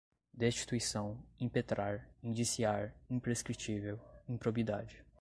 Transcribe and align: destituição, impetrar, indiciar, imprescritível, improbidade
destituição, 0.33 1.23
impetrar, 1.39 2.09
indiciar, 2.23 2.91
imprescritível, 3.07 3.99
improbidade 4.27 5.05